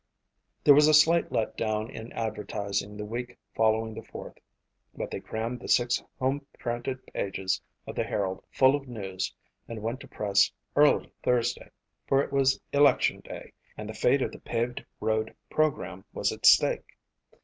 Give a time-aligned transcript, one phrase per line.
[0.63, 4.39] There was a slight let down in advertising the week following the Fourth
[4.95, 9.31] but they crammed the six home printed pages of the Herald full of news
[9.67, 11.69] and went to press early Thursday,
[12.07, 16.47] for it was election day and the fate of the paved road program was at
[16.47, 16.97] stake.